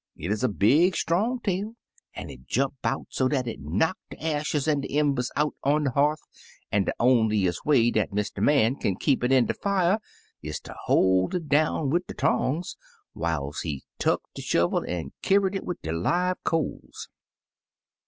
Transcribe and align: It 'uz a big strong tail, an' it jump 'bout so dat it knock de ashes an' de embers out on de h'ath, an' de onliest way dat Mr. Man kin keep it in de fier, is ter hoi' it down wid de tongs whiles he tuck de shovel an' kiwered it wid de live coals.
It 0.17 0.31
'uz 0.31 0.43
a 0.43 0.49
big 0.49 0.95
strong 0.95 1.39
tail, 1.41 1.75
an' 2.15 2.31
it 2.31 2.47
jump 2.47 2.73
'bout 2.81 3.05
so 3.09 3.27
dat 3.27 3.45
it 3.47 3.59
knock 3.61 3.99
de 4.09 4.19
ashes 4.25 4.67
an' 4.67 4.81
de 4.81 4.97
embers 4.97 5.29
out 5.35 5.53
on 5.63 5.83
de 5.83 5.91
h'ath, 5.91 6.21
an' 6.71 6.85
de 6.85 6.93
onliest 6.99 7.63
way 7.67 7.91
dat 7.91 8.09
Mr. 8.09 8.41
Man 8.41 8.77
kin 8.77 8.95
keep 8.95 9.23
it 9.23 9.31
in 9.31 9.45
de 9.45 9.53
fier, 9.53 9.99
is 10.41 10.59
ter 10.59 10.73
hoi' 10.85 11.27
it 11.33 11.47
down 11.49 11.91
wid 11.91 12.07
de 12.07 12.15
tongs 12.15 12.77
whiles 13.13 13.59
he 13.59 13.83
tuck 13.99 14.23
de 14.33 14.41
shovel 14.41 14.83
an' 14.87 15.11
kiwered 15.21 15.53
it 15.53 15.65
wid 15.65 15.79
de 15.83 15.91
live 15.91 16.43
coals. 16.43 17.07